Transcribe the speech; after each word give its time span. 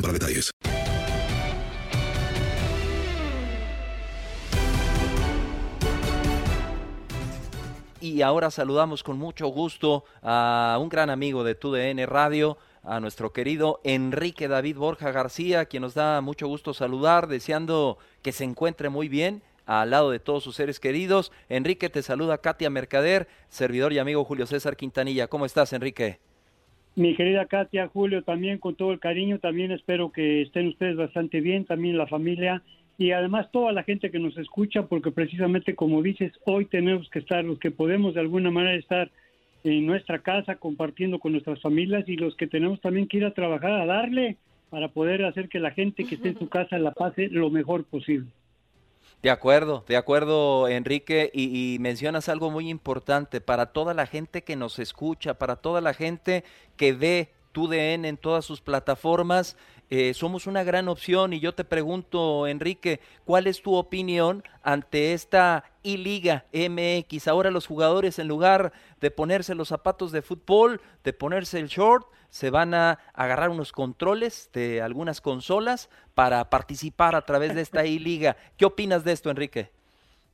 para 0.00 0.12
detalles. 0.12 0.50
Y 8.00 8.22
ahora 8.22 8.50
saludamos 8.50 9.02
con 9.02 9.18
mucho 9.18 9.48
gusto 9.48 10.04
a 10.22 10.78
un 10.80 10.88
gran 10.88 11.10
amigo 11.10 11.42
de 11.42 11.54
TUDN 11.54 12.06
Radio, 12.06 12.56
a 12.84 13.00
nuestro 13.00 13.32
querido 13.32 13.80
Enrique 13.84 14.46
David 14.48 14.76
Borja 14.76 15.10
García, 15.10 15.66
quien 15.66 15.82
nos 15.82 15.94
da 15.94 16.20
mucho 16.20 16.46
gusto 16.46 16.72
saludar, 16.72 17.26
deseando 17.26 17.98
que 18.22 18.32
se 18.32 18.44
encuentre 18.44 18.88
muy 18.88 19.08
bien 19.08 19.42
al 19.66 19.90
lado 19.90 20.10
de 20.10 20.20
todos 20.20 20.44
sus 20.44 20.56
seres 20.56 20.80
queridos. 20.80 21.32
Enrique, 21.48 21.90
te 21.90 22.02
saluda 22.02 22.38
Katia 22.38 22.70
Mercader, 22.70 23.28
servidor 23.48 23.92
y 23.92 23.98
amigo 23.98 24.24
Julio 24.24 24.46
César 24.46 24.76
Quintanilla. 24.76 25.26
¿Cómo 25.26 25.44
estás, 25.44 25.72
Enrique? 25.72 26.20
Mi 26.94 27.14
querida 27.14 27.46
Katia, 27.46 27.88
Julio, 27.88 28.22
también 28.22 28.58
con 28.58 28.74
todo 28.74 28.92
el 28.92 28.98
cariño, 28.98 29.38
también 29.38 29.70
espero 29.70 30.10
que 30.10 30.42
estén 30.42 30.68
ustedes 30.68 30.96
bastante 30.96 31.40
bien, 31.40 31.64
también 31.64 31.96
la 31.96 32.06
familia 32.06 32.62
y 32.98 33.12
además 33.12 33.50
toda 33.52 33.72
la 33.72 33.84
gente 33.84 34.10
que 34.10 34.18
nos 34.18 34.36
escucha, 34.36 34.86
porque 34.86 35.12
precisamente 35.12 35.76
como 35.76 36.02
dices, 36.02 36.32
hoy 36.44 36.64
tenemos 36.64 37.08
que 37.10 37.20
estar, 37.20 37.44
los 37.44 37.60
que 37.60 37.70
podemos 37.70 38.14
de 38.14 38.20
alguna 38.20 38.50
manera 38.50 38.74
estar 38.76 39.10
en 39.62 39.86
nuestra 39.86 40.18
casa 40.18 40.56
compartiendo 40.56 41.20
con 41.20 41.32
nuestras 41.32 41.60
familias 41.60 42.08
y 42.08 42.16
los 42.16 42.34
que 42.36 42.48
tenemos 42.48 42.80
también 42.80 43.06
que 43.06 43.18
ir 43.18 43.24
a 43.24 43.34
trabajar, 43.34 43.72
a 43.72 43.86
darle 43.86 44.36
para 44.70 44.88
poder 44.88 45.24
hacer 45.24 45.48
que 45.48 45.60
la 45.60 45.70
gente 45.70 46.04
que 46.04 46.16
esté 46.16 46.30
en 46.30 46.38
su 46.38 46.48
casa 46.50 46.78
la 46.78 46.92
pase 46.92 47.28
lo 47.28 47.50
mejor 47.50 47.84
posible. 47.84 48.28
De 49.22 49.30
acuerdo, 49.30 49.84
de 49.88 49.96
acuerdo, 49.96 50.68
Enrique, 50.68 51.30
y, 51.34 51.78
mencionas 51.80 52.28
algo 52.28 52.50
muy 52.50 52.68
importante. 52.68 53.40
Para 53.40 53.66
toda 53.66 53.92
la 53.92 54.06
gente 54.06 54.44
que 54.44 54.54
nos 54.54 54.78
escucha, 54.78 55.34
para 55.34 55.56
toda 55.56 55.80
la 55.80 55.92
gente 55.92 56.44
que 56.76 56.92
ve 56.92 57.32
TUDN 57.52 58.04
en 58.04 58.16
todas 58.16 58.44
sus 58.44 58.60
plataformas. 58.60 59.56
Eh, 59.90 60.12
somos 60.12 60.46
una 60.46 60.64
gran 60.64 60.88
opción 60.88 61.32
y 61.32 61.40
yo 61.40 61.54
te 61.54 61.64
pregunto, 61.64 62.46
Enrique, 62.46 63.00
¿cuál 63.24 63.46
es 63.46 63.62
tu 63.62 63.74
opinión 63.74 64.42
ante 64.62 65.14
esta 65.14 65.64
I-Liga 65.82 66.44
MX? 66.52 67.26
Ahora 67.26 67.50
los 67.50 67.66
jugadores, 67.66 68.18
en 68.18 68.28
lugar 68.28 68.72
de 69.00 69.10
ponerse 69.10 69.54
los 69.54 69.68
zapatos 69.68 70.12
de 70.12 70.20
fútbol, 70.20 70.82
de 71.04 71.14
ponerse 71.14 71.58
el 71.58 71.68
short, 71.68 72.06
se 72.28 72.50
van 72.50 72.74
a 72.74 72.98
agarrar 73.14 73.48
unos 73.48 73.72
controles 73.72 74.50
de 74.52 74.82
algunas 74.82 75.22
consolas 75.22 75.88
para 76.14 76.50
participar 76.50 77.14
a 77.14 77.22
través 77.22 77.54
de 77.54 77.62
esta 77.62 77.86
I-Liga. 77.86 78.36
¿Qué 78.58 78.66
opinas 78.66 79.04
de 79.04 79.12
esto, 79.12 79.30
Enrique? 79.30 79.70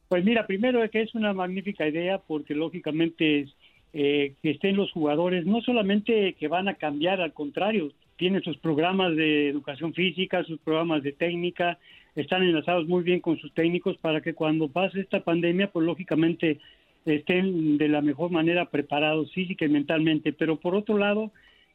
Pues 0.09 0.25
mira, 0.25 0.47
primero 0.47 0.83
es 0.83 0.91
que 0.91 1.03
es 1.03 1.15
una 1.15 1.33
magnífica 1.33 1.87
idea 1.87 2.19
porque 2.19 2.55
lógicamente 2.55 3.49
eh, 3.97 4.35
que 4.43 4.51
estén 4.51 4.75
los 4.75 4.91
jugadores, 4.91 5.47
no 5.47 5.63
solamente 5.63 6.33
que 6.33 6.49
van 6.49 6.67
a 6.67 6.75
cambiar, 6.75 7.21
al 7.21 7.33
contrario, 7.33 7.93
tienen 8.17 8.43
sus 8.43 8.57
programas 8.57 9.15
de 9.15 9.49
educación 9.49 9.95
física, 9.95 10.43
sus 10.43 10.59
programas 10.59 11.05
de 11.05 11.13
técnica, 11.13 11.79
están 12.17 12.43
enlazados 12.43 12.89
muy 12.89 13.05
bien 13.05 13.21
con 13.21 13.39
sus 13.39 13.55
técnicos 13.55 13.97
para 13.99 14.21
que 14.21 14.35
cuando 14.35 14.67
pase 14.67 15.01
esta 15.01 15.21
pandemia, 15.21 15.71
pues 15.71 15.87
lógicamente 15.87 16.59
estén 17.07 17.79
de 17.79 17.89
la 17.89 18.01
mejor 18.01 18.33
manera 18.33 18.69
preparados 18.69 19.33
física 19.33 19.65
y 19.65 19.69
mentalmente. 19.69 20.33
Pero 20.33 20.57
por 20.57 20.75
otro 20.75 20.99
lado, 20.99 21.31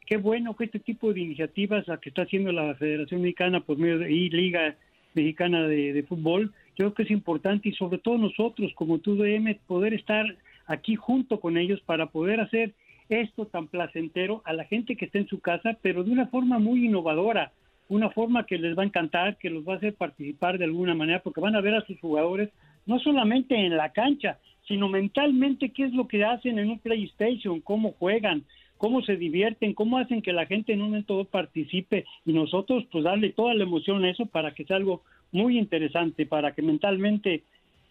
qué 0.06 0.18
bueno 0.18 0.54
que 0.54 0.64
este 0.64 0.78
tipo 0.78 1.14
de 1.14 1.20
iniciativas, 1.20 1.88
la 1.88 2.00
que 2.00 2.10
está 2.10 2.22
haciendo 2.22 2.52
la 2.52 2.74
Federación 2.74 3.22
Mexicana 3.22 3.60
por 3.60 3.78
medio 3.78 3.98
de 3.98 4.12
y 4.12 4.28
Liga 4.28 4.76
Mexicana 5.14 5.66
de, 5.66 5.94
de, 5.94 6.02
Fútbol, 6.02 6.52
yo 6.76 6.84
creo 6.84 6.94
que 6.94 7.02
es 7.04 7.10
importante 7.10 7.70
y 7.70 7.72
sobre 7.72 7.98
todo 7.98 8.18
nosotros 8.18 8.72
como 8.74 8.98
TUDM 8.98 9.56
poder 9.66 9.94
estar 9.94 10.26
aquí 10.70 10.94
junto 10.94 11.40
con 11.40 11.58
ellos 11.58 11.80
para 11.80 12.06
poder 12.06 12.40
hacer 12.40 12.74
esto 13.08 13.46
tan 13.46 13.66
placentero 13.66 14.40
a 14.44 14.52
la 14.52 14.64
gente 14.64 14.94
que 14.94 15.06
está 15.06 15.18
en 15.18 15.26
su 15.26 15.40
casa, 15.40 15.76
pero 15.82 16.04
de 16.04 16.12
una 16.12 16.28
forma 16.28 16.60
muy 16.60 16.86
innovadora, 16.86 17.50
una 17.88 18.10
forma 18.10 18.46
que 18.46 18.56
les 18.56 18.78
va 18.78 18.84
a 18.84 18.86
encantar, 18.86 19.36
que 19.36 19.50
los 19.50 19.66
va 19.66 19.74
a 19.74 19.76
hacer 19.78 19.94
participar 19.94 20.58
de 20.58 20.66
alguna 20.66 20.94
manera, 20.94 21.20
porque 21.24 21.40
van 21.40 21.56
a 21.56 21.60
ver 21.60 21.74
a 21.74 21.84
sus 21.86 21.98
jugadores 21.98 22.50
no 22.86 23.00
solamente 23.00 23.56
en 23.56 23.76
la 23.76 23.92
cancha, 23.92 24.38
sino 24.68 24.88
mentalmente 24.88 25.70
qué 25.70 25.86
es 25.86 25.92
lo 25.92 26.06
que 26.06 26.24
hacen 26.24 26.60
en 26.60 26.70
un 26.70 26.78
PlayStation, 26.78 27.60
cómo 27.60 27.90
juegan, 27.98 28.44
cómo 28.78 29.02
se 29.02 29.16
divierten, 29.16 29.74
cómo 29.74 29.98
hacen 29.98 30.22
que 30.22 30.32
la 30.32 30.46
gente 30.46 30.72
en 30.72 30.82
un 30.82 30.90
momento 30.90 31.24
participe 31.24 32.04
y 32.24 32.32
nosotros 32.32 32.84
pues 32.92 33.02
darle 33.02 33.30
toda 33.30 33.54
la 33.54 33.64
emoción 33.64 34.04
a 34.04 34.10
eso 34.10 34.26
para 34.26 34.54
que 34.54 34.64
sea 34.64 34.76
algo 34.76 35.02
muy 35.32 35.58
interesante, 35.58 36.26
para 36.26 36.54
que 36.54 36.62
mentalmente 36.62 37.42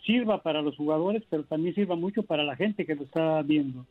sirva 0.06 0.42
para 0.42 0.62
los 0.62 0.76
jugadores, 0.76 1.24
pero 1.30 1.44
también 1.44 1.76
sirva 1.76 1.96
mucho 1.96 2.24
para 2.24 2.44
la 2.44 2.56
gente 2.56 2.86
que 2.86 2.96
lo 2.96 3.04
está 3.04 3.42
viendo. 3.42 3.86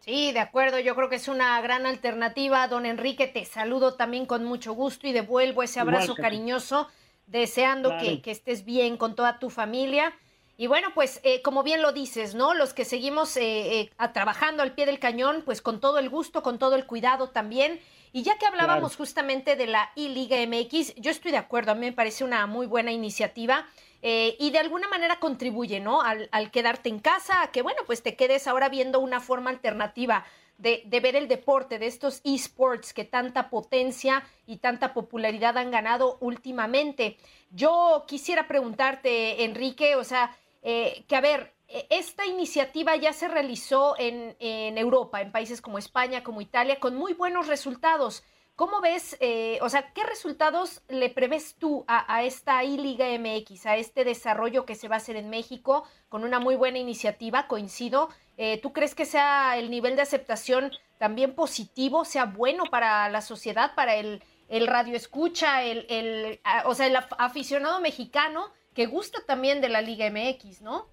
Sí, 0.00 0.32
de 0.32 0.40
acuerdo, 0.40 0.80
yo 0.80 0.96
creo 0.96 1.08
que 1.08 1.16
es 1.16 1.28
una 1.28 1.60
gran 1.60 1.86
alternativa. 1.86 2.66
Don 2.66 2.86
Enrique, 2.86 3.28
te 3.28 3.44
saludo 3.44 3.94
también 3.94 4.26
con 4.26 4.44
mucho 4.44 4.72
gusto 4.72 5.06
y 5.06 5.12
devuelvo 5.12 5.62
ese 5.62 5.78
abrazo 5.78 6.12
Igual, 6.12 6.22
cariñoso, 6.22 6.88
deseando 7.26 7.90
claro. 7.90 8.04
que, 8.04 8.22
que, 8.22 8.30
estés 8.32 8.64
bien 8.64 8.96
con 8.96 9.14
toda 9.14 9.38
tu 9.38 9.48
familia. 9.48 10.12
Y 10.56 10.66
bueno, 10.66 10.88
pues 10.94 11.20
eh, 11.24 11.40
como 11.42 11.62
bien 11.62 11.82
lo 11.82 11.92
dices, 11.92 12.34
¿no? 12.34 12.54
Los 12.54 12.74
que 12.74 12.84
seguimos 12.84 13.36
eh, 13.36 13.80
eh, 13.80 13.90
trabajando 14.12 14.62
al 14.62 14.74
pie 14.74 14.86
del 14.86 14.98
cañón, 14.98 15.42
pues 15.44 15.62
con 15.62 15.80
todo 15.80 15.98
el 15.98 16.08
gusto, 16.08 16.42
con 16.42 16.58
todo 16.58 16.74
el 16.74 16.86
cuidado 16.86 17.30
también. 17.30 17.80
Y 18.12 18.22
ya 18.22 18.36
que 18.38 18.46
hablábamos 18.46 18.90
claro. 18.92 18.96
justamente 18.98 19.56
de 19.56 19.66
la 19.66 19.90
I-Liga 19.96 20.36
MX, 20.46 20.94
yo 20.96 21.10
estoy 21.10 21.30
de 21.30 21.38
acuerdo, 21.38 21.72
a 21.72 21.74
mí 21.74 21.80
me 21.80 21.92
parece 21.92 22.24
una 22.24 22.46
muy 22.46 22.66
buena 22.66 22.92
iniciativa. 22.92 23.66
Eh, 24.04 24.36
y 24.40 24.50
de 24.50 24.58
alguna 24.58 24.88
manera 24.88 25.20
contribuye, 25.20 25.78
¿no? 25.78 26.02
Al, 26.02 26.50
quedarte 26.50 26.88
en 26.88 26.98
casa, 26.98 27.40
a 27.40 27.52
que, 27.52 27.62
bueno, 27.62 27.82
pues 27.86 28.02
te 28.02 28.16
quedes 28.16 28.48
ahora 28.48 28.68
viendo 28.68 28.98
una 28.98 29.20
forma 29.20 29.50
alternativa 29.50 30.24
de, 30.58 30.82
de 30.86 31.00
ver 31.00 31.14
el 31.14 31.28
deporte, 31.28 31.78
de 31.78 31.86
estos 31.86 32.20
esports 32.24 32.92
que 32.92 33.04
tanta 33.04 33.48
potencia 33.48 34.24
y 34.44 34.56
tanta 34.56 34.92
popularidad 34.92 35.56
han 35.56 35.70
ganado 35.70 36.18
últimamente. 36.20 37.16
Yo 37.50 38.04
quisiera 38.08 38.48
preguntarte, 38.48 39.44
Enrique, 39.44 39.94
o 39.94 40.02
sea, 40.02 40.36
eh, 40.62 41.04
que 41.06 41.14
a 41.14 41.20
ver, 41.20 41.54
esta 41.88 42.26
iniciativa 42.26 42.96
ya 42.96 43.12
se 43.12 43.28
realizó 43.28 43.94
en, 43.98 44.36
en 44.40 44.76
Europa, 44.78 45.22
en 45.22 45.32
países 45.32 45.62
como 45.62 45.78
España, 45.78 46.24
como 46.24 46.40
Italia, 46.40 46.80
con 46.80 46.96
muy 46.96 47.14
buenos 47.14 47.46
resultados. 47.46 48.24
¿Cómo 48.54 48.80
ves, 48.80 49.16
eh, 49.20 49.58
o 49.62 49.68
sea, 49.68 49.92
qué 49.92 50.04
resultados 50.04 50.82
le 50.88 51.08
prevés 51.08 51.56
tú 51.58 51.84
a, 51.88 52.22
esta 52.22 52.62
I-Liga 52.62 53.06
MX, 53.18 53.66
a 53.66 53.76
este 53.76 54.04
desarrollo 54.04 54.66
que 54.66 54.74
se 54.74 54.88
va 54.88 54.96
a 54.96 54.98
hacer 54.98 55.16
en 55.16 55.30
México 55.30 55.84
con 56.08 56.22
una 56.22 56.38
muy 56.38 56.54
buena 56.54 56.78
iniciativa? 56.78 57.46
Coincido. 57.48 58.10
Eh, 58.36 58.60
¿Tú 58.60 58.72
crees 58.72 58.94
que 58.94 59.06
sea 59.06 59.56
el 59.56 59.70
nivel 59.70 59.96
de 59.96 60.02
aceptación 60.02 60.70
también 60.98 61.34
positivo, 61.34 62.04
sea 62.04 62.26
bueno 62.26 62.64
para 62.70 63.08
la 63.08 63.22
sociedad, 63.22 63.74
para 63.74 63.96
el, 63.96 64.22
el 64.48 64.66
radio 64.66 64.96
escucha, 64.96 65.64
el, 65.64 65.86
el, 65.88 66.40
o 66.66 66.74
sea, 66.74 66.86
el 66.86 66.96
aficionado 67.18 67.80
mexicano 67.80 68.52
que 68.74 68.86
gusta 68.86 69.20
también 69.26 69.60
de 69.60 69.70
la 69.70 69.80
Liga 69.80 70.10
MX, 70.10 70.60
¿no? 70.60 70.88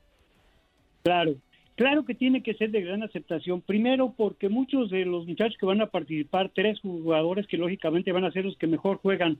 Claro, 1.04 1.36
Claro 1.80 2.04
que 2.04 2.14
tiene 2.14 2.44
que 2.44 2.56
ser 2.56 2.72
de 2.72 2.82
gran 2.82 3.04
aceptación. 3.04 3.62
Primero, 3.62 4.14
porque 4.18 4.50
muchos 4.50 4.90
de 4.90 5.06
los 5.06 5.26
muchachos 5.26 5.56
que 5.58 5.66
van 5.66 5.80
a 5.80 5.86
participar, 5.86 6.52
tres 6.54 6.78
jugadores 6.82 7.48
que 7.48 7.56
lógicamente 7.56 8.12
van 8.12 8.26
a 8.26 8.32
ser 8.32 8.44
los 8.44 8.58
que 8.58 8.68
mejor 8.68 8.98
juegan 8.98 9.38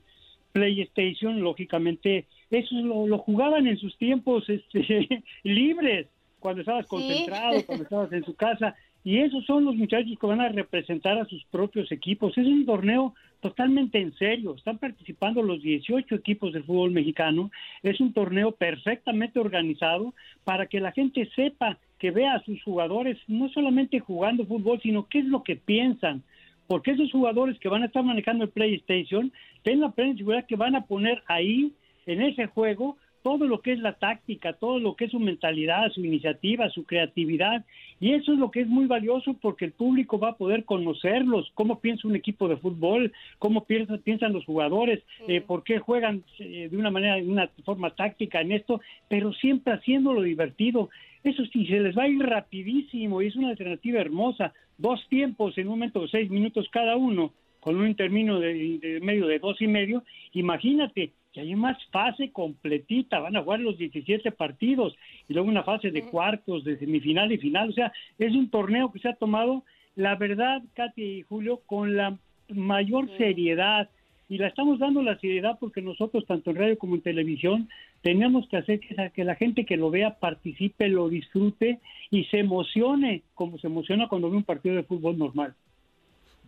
PlayStation, 0.54 1.42
lógicamente, 1.42 2.28
eso 2.50 2.76
lo, 2.76 3.18
jugaban 3.18 3.68
en 3.68 3.78
sus 3.78 3.98
tiempos 3.98 4.48
este, 4.48 5.10
libres, 5.44 6.08
cuando 6.40 6.62
estabas 6.62 6.88
concentrado, 6.88 7.66
cuando 7.66 7.84
estabas 7.84 8.14
en 8.14 8.24
su 8.24 8.34
casa. 8.36 8.74
Y 9.04 9.20
esos 9.20 9.46
son 9.46 9.66
los 9.66 9.76
muchachos 9.76 10.18
que 10.20 10.28
van 10.28 10.42
a 10.42 10.50
representar 10.50 11.18
a 11.18 11.26
sus 11.26 11.44
propios 11.46 11.92
equipos. 11.92 12.38
Es 12.38 12.46
un 12.46 12.66
torneo 12.66 13.14
totalmente 13.40 14.00
en 14.00 14.14
serio. 14.16 14.56
Están 14.56 14.78
participando 14.78 15.42
los 15.42 15.62
18 15.62 16.14
equipos 16.16 16.52
del 16.52 16.66
fútbol 16.66 16.92
mexicano. 16.92 17.50
Es 17.82 18.00
un 18.02 18.14
torneo 18.14 18.52
perfectamente 18.52 19.40
organizado 19.40 20.14
para 20.44 20.68
que 20.68 20.82
la 20.82 20.92
gente 20.92 21.30
sepa 21.36 21.78
que 21.98 22.12
vea 22.12 22.36
a 22.36 22.44
sus 22.44 22.62
jugadores 22.64 23.18
no 23.28 23.50
solamente 23.50 24.00
jugando 24.00 24.46
fútbol, 24.46 24.80
sino 24.82 25.08
qué 25.08 25.20
es 25.20 25.26
lo 25.26 25.44
que 25.44 25.56
piensan. 25.56 26.24
Porque 26.68 26.92
esos 26.92 27.12
jugadores 27.12 27.58
que 27.60 27.70
van 27.70 27.84
a 27.84 27.88
estar 27.88 28.04
manejando 28.04 28.44
el 28.44 28.52
PlayStation, 28.52 29.32
tienen 29.64 29.82
la 29.82 29.92
plena 29.92 30.16
seguridad 30.16 30.46
que 30.46 30.56
van 30.56 30.76
a 30.76 30.86
poner 30.86 31.24
ahí, 31.28 31.74
en 32.06 32.22
ese 32.22 32.48
juego, 32.48 32.98
todo 33.30 33.46
lo 33.46 33.62
que 33.62 33.74
es 33.74 33.80
la 33.80 33.94
táctica, 33.94 34.54
todo 34.54 34.80
lo 34.80 34.96
que 34.96 35.06
es 35.06 35.12
su 35.12 35.20
mentalidad, 35.20 35.92
su 35.92 36.04
iniciativa, 36.04 36.68
su 36.72 36.84
creatividad. 36.84 37.64
Y 38.00 38.14
eso 38.14 38.34
es 38.34 38.40
lo 38.40 38.50
que 38.50 38.62
es 38.62 38.68
muy 38.68 38.88
valioso 38.88 39.36
porque 39.40 39.66
el 39.66 39.72
público 39.72 40.18
va 40.18 40.30
a 40.30 40.38
poder 40.38 40.66
conocerlos, 40.66 41.52
cómo 41.54 41.80
piensa 41.80 42.08
un 42.08 42.16
equipo 42.16 42.48
de 42.48 42.58
fútbol, 42.58 43.14
cómo 43.38 43.66
piensan, 43.66 44.00
piensan 44.00 44.34
los 44.34 44.46
jugadores, 44.46 45.04
eh, 45.28 45.42
por 45.42 45.64
qué 45.64 45.78
juegan 45.78 46.24
eh, 46.40 46.70
de 46.72 46.76
una 46.76 46.90
manera, 46.90 47.18
de 47.18 47.30
una 47.30 47.48
forma 47.66 47.92
táctica 47.92 48.42
en 48.42 48.52
esto, 48.52 48.82
pero 49.08 49.32
siempre 49.34 49.74
haciéndolo 49.74 50.24
divertido. 50.24 50.90
Eso 51.24 51.44
sí, 51.54 51.68
se 51.68 51.82
les 51.82 51.96
va 51.96 52.06
a 52.06 52.10
ir 52.10 52.20
rapidísimo 52.24 53.22
y 53.22 53.28
es 53.28 53.36
una 53.36 53.50
alternativa 53.50 54.02
hermosa. 54.02 54.54
Dos 54.80 55.06
tiempos 55.08 55.56
en 55.60 55.68
un 55.68 55.74
momento 55.74 56.02
de 56.02 56.08
seis 56.08 56.32
minutos 56.32 56.68
cada 56.72 56.96
uno, 56.96 57.32
con 57.60 57.76
un 57.76 57.94
término 57.94 58.40
de, 58.40 59.00
medio 59.04 59.28
de 59.28 59.38
dos 59.38 59.62
y 59.62 59.68
medio. 59.68 60.04
Imagínate, 60.34 61.12
que 61.34 61.42
hay 61.42 61.56
más 61.56 61.78
fase 61.92 62.32
completita, 62.32 63.20
van 63.20 63.36
a 63.36 63.44
jugar 63.44 63.60
los 63.60 63.78
17 63.78 64.32
partidos 64.32 64.96
y 65.28 65.34
luego 65.34 65.48
una 65.48 65.64
fase 65.64 65.92
de 65.92 66.04
cuartos, 66.04 66.64
de 66.64 66.78
semifinal 66.78 67.32
y 67.32 67.38
final. 67.38 67.70
O 67.70 67.74
sea, 67.74 67.92
es 68.18 68.34
un 68.34 68.50
torneo 68.50 68.92
que 68.92 69.00
se 69.00 69.10
ha 69.10 69.16
tomado, 69.16 69.64
la 69.96 70.16
verdad, 70.16 70.62
Katy 70.74 71.04
y 71.04 71.22
Julio, 71.24 71.62
con 71.66 71.96
la 71.96 72.18
mayor 72.50 73.10
seriedad 73.18 73.90
y 74.30 74.38
la 74.38 74.48
estamos 74.48 74.78
dando 74.78 75.02
la 75.02 75.18
seriedad 75.20 75.58
porque 75.60 75.82
nosotros, 75.82 76.26
tanto 76.28 76.52
en 76.52 76.58
radio 76.58 76.78
como 76.78 76.96
en 76.96 77.02
televisión, 77.02 77.68
tenemos 78.02 78.48
que 78.48 78.58
hacer 78.58 78.80
que, 78.80 79.24
la 79.24 79.36
gente 79.36 79.66
que 79.66 79.76
lo 79.76 79.90
vea 79.90 80.20
participe, 80.20 80.88
lo 80.88 81.10
disfrute 81.10 81.80
y 82.12 82.26
se 82.26 82.40
emocione 82.40 83.24
como 83.34 83.58
se 83.58 83.68
emociona 83.68 84.08
cuando 84.08 84.30
ve 84.30 84.38
un 84.38 84.44
partido 84.44 84.76
de 84.76 84.84
fútbol 84.84 85.18
normal. 85.18 85.56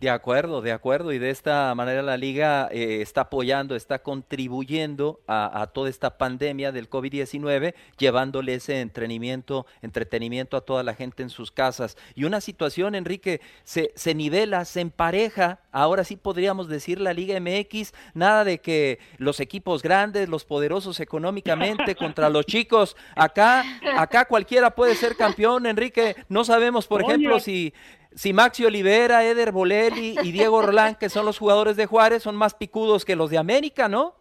De 0.01 0.09
acuerdo, 0.09 0.63
de 0.63 0.71
acuerdo. 0.71 1.13
Y 1.13 1.19
de 1.19 1.29
esta 1.29 1.75
manera 1.75 2.01
la 2.01 2.17
liga 2.17 2.67
eh, 2.71 3.03
está 3.03 3.21
apoyando, 3.21 3.75
está 3.75 3.99
contribuyendo 3.99 5.21
a, 5.27 5.67
toda 5.75 5.91
esta 5.91 6.17
pandemia 6.17 6.71
del 6.71 6.89
COVID-19, 6.89 7.75
llevándole 7.99 8.55
ese 8.55 8.81
entretenimiento, 8.81 9.67
entretenimiento 9.83 10.57
a 10.57 10.61
toda 10.61 10.81
la 10.81 10.95
gente 10.95 11.21
en 11.21 11.29
sus 11.29 11.51
casas. 11.51 11.97
Y 12.15 12.23
una 12.23 12.41
situación, 12.41 12.95
Enrique, 12.95 13.41
se, 13.63 13.91
se 13.95 14.15
nivela, 14.15 14.65
se 14.65 14.81
empareja. 14.81 15.59
Ahora 15.71 16.03
sí 16.03 16.15
podríamos 16.15 16.67
decir 16.67 16.99
la 16.99 17.13
Liga 17.13 17.39
MX, 17.39 17.93
nada 18.15 18.43
de 18.43 18.59
que 18.59 18.97
los 19.19 19.39
equipos 19.39 19.83
grandes, 19.83 20.27
los 20.29 20.45
poderosos 20.45 20.99
económicamente 20.99 21.93
contra 21.93 22.27
los 22.31 22.47
chicos. 22.47 22.97
Acá, 23.15 23.63
acá 23.95 24.25
cualquiera 24.25 24.71
puede 24.71 24.95
ser 24.95 25.15
campeón, 25.15 25.67
Enrique. 25.67 26.15
No 26.27 26.43
sabemos, 26.43 26.87
por 26.87 27.03
ejemplo, 27.03 27.39
si 27.39 27.71
si 28.15 28.33
Maxi 28.33 28.65
Olivera, 28.65 29.23
Eder 29.23 29.51
Bolelli 29.51 30.15
y 30.23 30.31
Diego 30.31 30.61
Rolán, 30.63 30.95
que 30.95 31.09
son 31.09 31.25
los 31.25 31.37
jugadores 31.37 31.75
de 31.75 31.85
Juárez, 31.85 32.23
son 32.23 32.35
más 32.35 32.53
picudos 32.53 33.05
que 33.05 33.15
los 33.15 33.29
de 33.29 33.37
América, 33.37 33.87
¿no? 33.87 34.15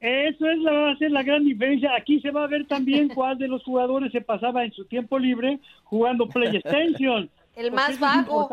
Eso 0.00 0.48
es 0.48 0.58
la, 0.60 0.72
va 0.72 0.90
a 0.92 0.96
ser 0.96 1.10
la 1.10 1.22
gran 1.22 1.44
diferencia. 1.44 1.94
Aquí 1.94 2.20
se 2.20 2.30
va 2.30 2.44
a 2.44 2.48
ver 2.48 2.66
también 2.66 3.08
cuál 3.14 3.38
de 3.38 3.48
los 3.48 3.62
jugadores 3.62 4.10
se 4.12 4.20
pasaba 4.20 4.64
en 4.64 4.72
su 4.72 4.86
tiempo 4.86 5.18
libre 5.18 5.60
jugando 5.84 6.26
PlayStation. 6.28 7.30
El 7.56 7.72
más 7.72 7.98
vago. 7.98 8.48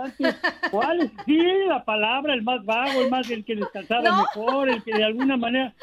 ¿Cuál? 0.72 1.12
Sí, 1.26 1.40
la 1.68 1.86
palabra, 1.86 2.34
el 2.34 2.42
más 2.42 2.66
vago, 2.66 3.04
el 3.04 3.12
más 3.12 3.30
el 3.30 3.46
que 3.46 3.56
descansaba 3.56 4.02
mejor, 4.02 4.68
el 4.68 4.84
que 4.84 4.92
de 4.92 5.04
alguna 5.04 5.38
manera 5.38 5.74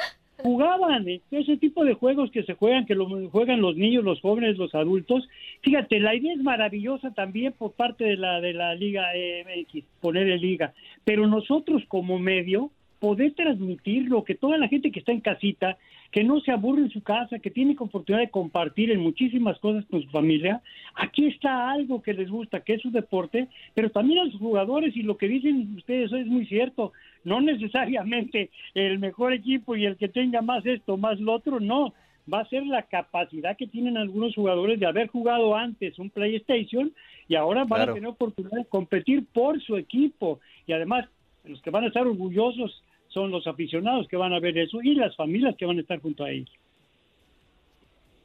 jugaban 0.43 1.09
¿eh? 1.09 1.21
ese 1.31 1.57
tipo 1.57 1.85
de 1.85 1.95
juegos 1.95 2.31
que 2.31 2.43
se 2.45 2.55
juegan, 2.55 2.87
que 2.87 2.95
lo 2.95 3.07
juegan 3.31 3.61
los 3.61 3.77
niños, 3.77 4.05
los 4.05 4.21
jóvenes, 4.21 4.57
los 4.59 4.75
adultos. 4.75 5.29
Fíjate, 5.63 6.01
la 6.01 6.15
idea 6.15 6.35
es 6.35 6.43
maravillosa 6.43 7.13
también 7.13 7.53
por 7.53 7.73
parte 7.73 8.05
de 8.05 8.17
la 8.17 8.41
de 8.41 8.53
la 8.53 8.75
Liga 8.75 9.07
MX, 9.15 9.85
poner 10.01 10.29
en 10.29 10.41
liga, 10.41 10.73
pero 11.05 11.27
nosotros 11.27 11.83
como 11.89 12.19
medio 12.19 12.71
poder 13.05 13.35
transmitirlo, 13.35 14.25
que 14.25 14.35
toda 14.35 14.57
la 14.57 14.67
gente 14.67 14.91
que 14.91 15.01
está 15.01 15.13
en 15.13 15.21
casita, 15.21 15.77
que 16.11 16.25
no 16.25 16.41
se 16.41 16.51
aburre 16.51 16.81
en 16.81 16.91
su 16.91 17.03
casa, 17.03 17.39
que 17.39 17.51
tiene 17.51 17.77
oportunidad 17.79 18.25
de 18.25 18.31
compartir 18.31 18.91
en 18.91 19.01
muchísimas 19.01 19.59
cosas 19.59 19.85
con 19.91 20.01
su 20.01 20.09
familia, 20.09 20.63
aquí 20.95 21.27
está 21.27 21.71
algo 21.71 22.01
que 22.01 22.15
les 22.15 22.31
gusta, 22.31 22.61
que 22.61 22.73
es 22.73 22.81
su 22.81 22.91
deporte, 22.91 23.49
pero 23.75 23.91
también 23.91 24.21
a 24.21 24.25
los 24.25 24.37
jugadores 24.37 24.97
y 24.97 25.03
lo 25.03 25.19
que 25.19 25.29
dicen 25.29 25.75
ustedes 25.77 26.11
es 26.13 26.27
muy 26.27 26.47
cierto, 26.47 26.95
no 27.25 27.43
necesariamente 27.43 28.49
el 28.73 28.99
mejor 28.99 29.35
equipo 29.35 29.77
y 29.77 29.85
el 29.85 29.99
que 29.99 30.09
tenga 30.09 30.41
más 30.41 30.65
esto, 30.65 30.97
más 30.97 31.21
lo 31.21 31.35
otro, 31.35 31.61
no, 31.61 31.93
va 32.33 32.41
a 32.41 32.49
ser 32.49 32.65
la 32.65 32.85
capacidad 32.85 33.55
que 33.55 33.67
tienen 33.67 33.99
algunos 33.99 34.35
jugadores 34.35 34.81
de 34.81 34.87
haber 34.87 35.09
jugado 35.09 35.55
antes 35.55 35.99
un 35.99 36.09
PlayStation 36.09 36.91
y 37.29 37.35
ahora 37.35 37.65
van 37.65 37.83
a 37.83 37.93
tener 37.93 38.09
oportunidad 38.09 38.57
de 38.57 38.65
competir 38.65 39.27
por 39.27 39.61
su 39.61 39.77
equipo 39.77 40.41
y 40.67 40.73
además 40.73 41.07
los 41.45 41.61
que 41.61 41.69
van 41.69 41.85
a 41.85 41.89
estar 41.89 42.07
orgullosos 42.07 42.83
son 43.15 43.31
los 43.31 43.47
aficionados 43.47 44.09
que 44.09 44.17
van 44.17 44.35
a 44.35 44.41
ver 44.41 44.59
eso 44.59 44.83
y 44.83 44.95
las 44.95 45.17
familias 45.17 45.55
que 45.57 45.65
van 45.65 45.79
a 45.79 45.81
estar 45.81 46.01
junto 46.03 46.25
a 46.25 46.31
ellos. 46.31 46.51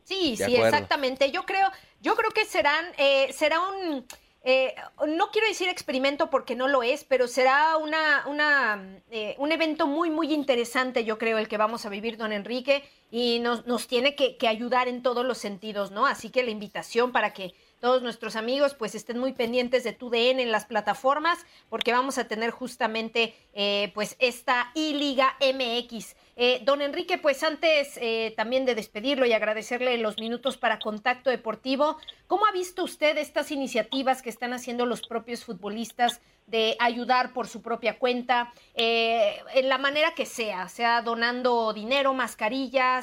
Sí, 0.03 0.35
sí, 0.35 0.55
exactamente. 0.55 1.31
Yo 1.31 1.43
creo, 1.43 1.67
yo 2.01 2.15
creo 2.15 2.31
que 2.31 2.43
serán, 2.43 2.83
eh, 2.97 3.31
será 3.31 3.59
un, 3.59 4.03
eh, 4.43 4.73
no 5.07 5.29
quiero 5.29 5.47
decir 5.47 5.69
experimento 5.69 6.31
porque 6.31 6.55
no 6.55 6.67
lo 6.67 6.81
es, 6.81 7.03
pero 7.03 7.27
será 7.27 7.77
una, 7.77 8.23
una 8.25 8.99
eh, 9.11 9.35
un 9.37 9.51
evento 9.51 9.85
muy, 9.85 10.09
muy 10.09 10.33
interesante, 10.33 11.05
yo 11.05 11.19
creo, 11.19 11.37
el 11.37 11.47
que 11.47 11.57
vamos 11.57 11.85
a 11.85 11.89
vivir, 11.89 12.17
don 12.17 12.31
Enrique, 12.31 12.83
y 13.11 13.39
nos, 13.39 13.65
nos 13.65 13.87
tiene 13.87 14.15
que, 14.15 14.37
ayudar 14.47 14.87
en 14.87 15.01
todos 15.01 15.25
los 15.25 15.37
sentidos, 15.37 15.91
¿no? 15.91 16.05
Así 16.05 16.29
que 16.29 16.43
la 16.43 16.51
invitación 16.51 17.11
para 17.11 17.33
que 17.33 17.53
todos 17.79 18.01
nuestros 18.01 18.35
amigos 18.35 18.73
pues 18.73 18.93
estén 18.93 19.17
muy 19.17 19.33
pendientes 19.33 19.83
de 19.83 19.93
TUDN 19.93 20.39
en 20.39 20.51
las 20.51 20.65
plataformas 20.65 21.45
porque 21.69 21.93
vamos 21.93 22.17
a 22.17 22.27
tener 22.27 22.51
justamente 22.51 23.33
eh, 23.53 23.91
pues 23.93 24.15
esta 24.19 24.71
I-Liga 24.75 25.37
MX. 25.39 26.15
Eh, 26.35 26.61
don 26.63 26.81
Enrique, 26.81 27.17
pues 27.17 27.43
antes 27.43 27.97
eh, 27.97 28.33
también 28.37 28.65
de 28.65 28.75
despedirlo 28.75 29.25
y 29.25 29.33
agradecerle 29.33 29.97
los 29.97 30.17
minutos 30.19 30.57
para 30.57 30.79
Contacto 30.79 31.29
Deportivo, 31.29 31.97
¿cómo 32.27 32.45
ha 32.45 32.51
visto 32.51 32.83
usted 32.83 33.17
estas 33.17 33.51
iniciativas 33.51 34.21
que 34.21 34.29
están 34.29 34.53
haciendo 34.53 34.85
los 34.85 35.01
propios 35.01 35.43
futbolistas 35.43 36.21
de 36.47 36.75
ayudar 36.79 37.31
por 37.33 37.47
su 37.47 37.61
propia 37.61 37.99
cuenta, 37.99 38.51
en 38.73 39.69
la 39.69 39.77
manera 39.77 40.15
que 40.15 40.25
sea, 40.25 40.67
sea 40.67 41.03
donando 41.03 41.73
dinero, 41.73 42.15
mascarillas, 42.15 42.98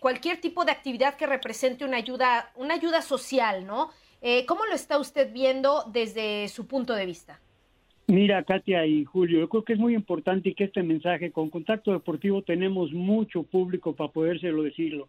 cualquier 0.00 0.40
tipo 0.40 0.64
de 0.64 0.72
actividad 0.72 1.14
que 1.16 1.26
represente 1.26 1.84
una 1.84 1.96
ayuda, 1.98 2.52
una 2.56 2.74
ayuda 2.74 3.02
social, 3.02 3.66
¿no? 3.66 3.90
Eh, 4.20 4.44
¿Cómo 4.46 4.66
lo 4.66 4.74
está 4.74 4.98
usted 4.98 5.32
viendo 5.32 5.84
desde 5.92 6.48
su 6.48 6.66
punto 6.66 6.94
de 6.94 7.06
vista? 7.06 7.40
Mira, 8.08 8.42
Katia 8.42 8.86
y 8.86 9.04
Julio, 9.04 9.40
yo 9.40 9.48
creo 9.48 9.64
que 9.64 9.74
es 9.74 9.78
muy 9.78 9.94
importante 9.94 10.54
que 10.54 10.64
este 10.64 10.82
mensaje, 10.82 11.30
con 11.30 11.50
Contacto 11.50 11.92
Deportivo 11.92 12.42
tenemos 12.42 12.92
mucho 12.92 13.42
público 13.42 13.94
para 13.94 14.10
podérselo 14.10 14.62
decirlo, 14.62 15.08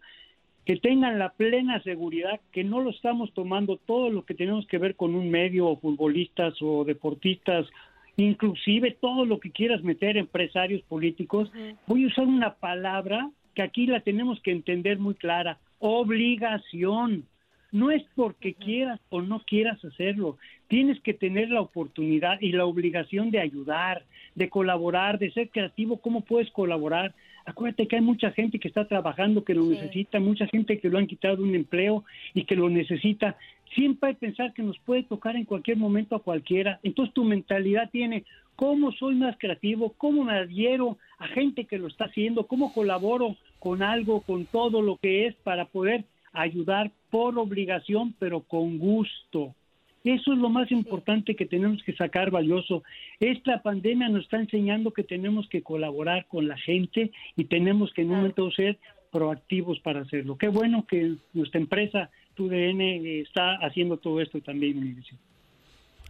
que 0.65 0.75
tengan 0.75 1.17
la 1.17 1.29
plena 1.31 1.81
seguridad 1.81 2.39
que 2.51 2.63
no 2.63 2.81
lo 2.81 2.91
estamos 2.91 3.33
tomando 3.33 3.77
todo 3.77 4.09
lo 4.09 4.25
que 4.25 4.35
tenemos 4.35 4.67
que 4.67 4.77
ver 4.77 4.95
con 4.95 5.15
un 5.15 5.31
medio 5.31 5.67
o 5.67 5.79
futbolistas 5.79 6.55
o 6.61 6.83
deportistas, 6.83 7.65
inclusive 8.17 8.91
todo 8.99 9.25
lo 9.25 9.39
que 9.39 9.51
quieras 9.51 9.81
meter, 9.81 10.17
empresarios 10.17 10.81
políticos. 10.81 11.49
Voy 11.88 12.03
a 12.03 12.07
usar 12.07 12.27
una 12.27 12.55
palabra 12.55 13.31
que 13.59 13.63
aquí 13.63 13.87
la 13.87 13.99
tenemos 13.99 14.39
que 14.39 14.51
entender 14.51 14.99
muy 14.99 15.15
clara, 15.15 15.57
obligación. 15.79 17.25
No 17.73 17.91
es 17.91 18.03
porque 18.15 18.53
quieras 18.53 19.01
o 19.09 19.21
no 19.21 19.41
quieras 19.41 19.83
hacerlo, 19.83 20.37
tienes 20.69 20.97
que 21.01 21.13
tener 21.13 21.49
la 21.49 21.59
oportunidad 21.59 22.39
y 22.39 22.53
la 22.53 22.63
obligación 22.63 23.31
de 23.31 23.41
ayudar, 23.41 24.03
de 24.33 24.47
colaborar, 24.47 25.19
de 25.19 25.31
ser 25.31 25.49
creativo, 25.49 25.97
¿cómo 25.97 26.21
puedes 26.21 26.49
colaborar? 26.51 27.13
Acuérdate 27.45 27.85
que 27.89 27.97
hay 27.97 28.01
mucha 28.01 28.31
gente 28.31 28.59
que 28.59 28.69
está 28.69 28.87
trabajando, 28.87 29.43
que 29.43 29.55
lo 29.55 29.65
necesita, 29.65 30.21
mucha 30.21 30.47
gente 30.47 30.79
que 30.79 30.87
lo 30.87 30.97
han 30.97 31.07
quitado 31.07 31.43
un 31.43 31.53
empleo 31.53 32.05
y 32.33 32.45
que 32.45 32.55
lo 32.55 32.69
necesita. 32.69 33.35
Siempre 33.75 34.07
hay 34.07 34.15
que 34.15 34.27
pensar 34.27 34.53
que 34.53 34.63
nos 34.63 34.79
puede 34.79 35.03
tocar 35.03 35.35
en 35.35 35.43
cualquier 35.43 35.75
momento 35.75 36.15
a 36.15 36.23
cualquiera. 36.23 36.79
Entonces 36.81 37.13
tu 37.13 37.25
mentalidad 37.25 37.89
tiene, 37.89 38.23
¿cómo 38.55 38.93
soy 38.93 39.15
más 39.15 39.35
creativo? 39.37 39.93
¿Cómo 39.97 40.23
me 40.23 40.31
adhiero 40.31 40.97
a 41.19 41.27
gente 41.27 41.65
que 41.65 41.77
lo 41.77 41.88
está 41.88 42.05
haciendo? 42.05 42.47
¿Cómo 42.47 42.73
colaboro 42.73 43.35
con 43.59 43.83
algo, 43.83 44.21
con 44.21 44.45
todo 44.45 44.81
lo 44.81 44.97
que 44.97 45.27
es 45.27 45.35
para 45.35 45.65
poder 45.65 46.05
ayudar 46.31 46.91
por 47.11 47.38
obligación, 47.38 48.15
pero 48.17 48.41
con 48.41 48.79
gusto? 48.79 49.53
Eso 50.03 50.31
es 50.31 50.39
lo 50.39 50.49
más 50.49 50.71
importante 50.71 51.35
que 51.35 51.45
tenemos 51.45 51.83
que 51.83 51.93
sacar 51.93 52.31
valioso. 52.31 52.83
Esta 53.19 53.61
pandemia 53.61 54.07
nos 54.07 54.23
está 54.23 54.38
enseñando 54.38 54.91
que 54.91 55.03
tenemos 55.03 55.47
que 55.49 55.61
colaborar 55.61 56.25
con 56.27 56.47
la 56.47 56.57
gente 56.57 57.11
y 57.35 57.43
tenemos 57.45 57.91
que 57.93 58.03
en 58.03 58.11
un 58.11 58.17
momento 58.17 58.49
ser 58.51 58.79
proactivos 59.11 59.79
para 59.81 60.01
hacerlo. 60.01 60.38
Qué 60.38 60.47
bueno 60.47 60.85
que 60.88 61.15
nuestra 61.33 61.59
empresa, 61.59 62.09
TUDN, 62.35 62.81
está 63.21 63.55
haciendo 63.55 63.97
todo 63.97 64.21
esto 64.21 64.39
también, 64.39 64.77
Univision. 64.77 65.19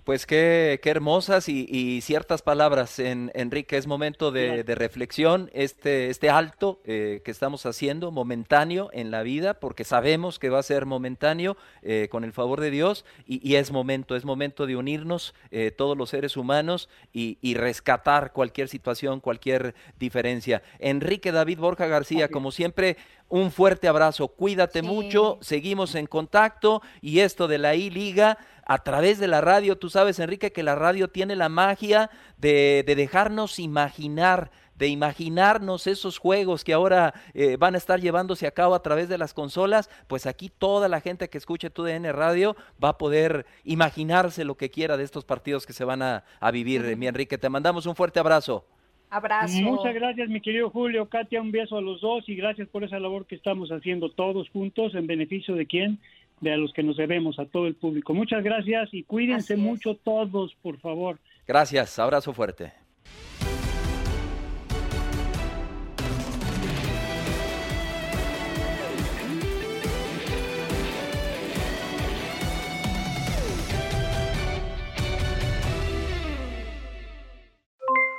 Pues 0.09 0.25
qué, 0.25 0.79
qué 0.81 0.89
hermosas 0.89 1.47
y, 1.49 2.01
ciertas 2.01 2.41
palabras, 2.41 2.97
en, 2.97 3.29
Enrique. 3.35 3.77
Es 3.77 3.85
momento 3.85 4.31
de, 4.31 4.63
reflexión, 4.63 5.51
este, 5.53 6.09
este 6.09 6.31
alto 6.31 6.81
eh, 6.83 7.21
que 7.23 7.29
estamos 7.29 7.67
haciendo, 7.67 8.09
momentáneo 8.09 8.89
en 8.91 9.11
la 9.11 9.21
vida, 9.21 9.59
porque 9.59 9.83
sabemos 9.83 10.39
que 10.39 10.49
va 10.49 10.57
a 10.57 10.63
ser 10.63 10.87
momentáneo 10.87 11.57
eh, 11.83 12.07
con 12.09 12.23
el 12.23 12.33
favor 12.33 12.59
de 12.59 12.71
Dios, 12.71 13.05
y, 13.27 13.53
es 13.53 13.71
momento, 13.71 14.15
es 14.15 14.25
momento 14.25 14.65
de 14.65 14.77
unirnos 14.77 15.35
eh, 15.51 15.69
todos 15.69 15.95
los 15.95 16.09
seres 16.09 16.37
humanos 16.37 16.89
y, 17.13 17.37
rescatar 17.53 18.33
cualquier 18.33 18.67
situación, 18.67 19.19
cualquier 19.19 19.75
diferencia. 19.99 20.63
Enrique 20.79 21.31
David 21.31 21.59
Borja 21.59 21.85
García, 21.85 22.29
como 22.29 22.51
siempre, 22.51 22.97
un 23.27 23.51
fuerte 23.51 23.87
abrazo, 23.87 24.29
cuídate 24.29 24.81
mucho, 24.81 25.37
seguimos 25.41 25.93
en 25.93 26.07
contacto 26.07 26.81
y 26.99 27.19
esto 27.19 27.47
de 27.47 27.59
la 27.59 27.75
I-Liga 27.75 28.39
a 28.69 28.77
través 28.77 29.17
de 29.17 29.27
la 29.27 29.41
radio. 29.41 29.79
Tú 29.79 29.89
sabes, 29.89 30.19
Enrique, 30.19 30.51
que 30.51 30.61
la 30.61 30.75
radio 30.75 31.07
tiene 31.07 31.35
la 31.35 31.49
magia 31.49 32.11
de, 32.37 32.83
dejarnos 32.85 33.57
imaginar, 33.57 34.51
de 34.75 34.89
imaginarnos 34.89 35.87
esos 35.87 36.19
juegos 36.19 36.63
que 36.63 36.73
ahora 36.73 37.15
eh, 37.33 37.57
van 37.57 37.73
a 37.73 37.79
estar 37.79 37.99
llevándose 37.99 38.45
a 38.45 38.51
cabo 38.51 38.75
a 38.75 38.83
través 38.83 39.09
de 39.09 39.17
las 39.17 39.33
consolas, 39.33 39.89
pues 40.07 40.27
aquí 40.27 40.51
toda 40.55 40.87
la 40.87 41.01
gente 41.01 41.29
que 41.29 41.39
escuche 41.39 41.71
tu 41.71 41.83
DN 41.83 42.11
Radio 42.13 42.55
va 42.81 42.89
a 42.89 42.97
poder 42.99 43.47
imaginarse 43.63 44.45
lo 44.45 44.55
que 44.55 44.69
quiera 44.69 44.97
de 44.97 45.03
estos 45.03 45.25
partidos 45.25 45.65
que 45.65 45.73
se 45.73 45.83
van 45.83 46.03
a, 46.03 46.23
vivir. 46.53 46.95
Mi 46.95 47.07
Enrique, 47.07 47.39
te 47.39 47.49
mandamos 47.49 47.87
un 47.87 47.95
fuerte 47.95 48.19
abrazo. 48.19 48.67
Abrazo. 49.09 49.59
Muchas 49.63 49.95
gracias, 49.95 50.29
mi 50.29 50.41
querido 50.41 50.69
Julio, 50.69 51.09
Katia, 51.09 51.41
un 51.41 51.49
beso 51.51 51.75
a 51.75 51.81
los 51.81 52.01
dos 52.01 52.29
y 52.29 52.35
gracias 52.35 52.67
por 52.67 52.83
esa 52.83 52.99
labor 52.99 53.25
que 53.25 53.33
estamos 53.33 53.71
haciendo 53.71 54.11
todos 54.11 54.47
juntos 54.51 54.93
en 54.93 55.07
beneficio 55.07 55.55
de 55.55 55.65
quién, 55.65 55.99
de 56.41 56.53
a 56.53 56.57
los 56.57 56.73
que 56.73 56.83
nos 56.83 56.97
debemos, 56.97 57.39
a 57.39 57.45
todo 57.45 57.67
el 57.67 57.75
público. 57.75 58.13
Muchas 58.13 58.43
gracias 58.43 58.89
y 58.93 59.03
cuídense 59.03 59.57
mucho 59.57 59.95
todos, 59.95 60.55
por 60.61 60.77
favor. 60.79 61.19
Gracias, 61.47 61.99
abrazo 61.99 62.33
fuerte. 62.33 62.73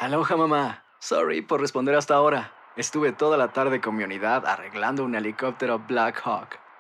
Aloha 0.00 0.36
mamá. 0.36 0.84
Sorry 0.98 1.40
por 1.42 1.60
responder 1.60 1.94
hasta 1.94 2.14
ahora. 2.14 2.52
Estuve 2.76 3.12
toda 3.12 3.36
la 3.36 3.52
tarde 3.52 3.80
con 3.80 3.96
mi 3.96 4.02
unidad 4.02 4.46
arreglando 4.46 5.04
un 5.04 5.14
helicóptero 5.14 5.78
Black 5.78 6.20
Hawk. 6.24 6.58